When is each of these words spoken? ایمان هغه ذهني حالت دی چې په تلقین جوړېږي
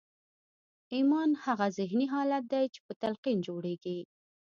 ایمان 0.93 1.29
هغه 1.45 1.67
ذهني 1.77 2.05
حالت 2.13 2.43
دی 2.53 2.65
چې 2.73 2.79
په 2.85 2.93
تلقین 3.01 3.37
جوړېږي 3.47 3.99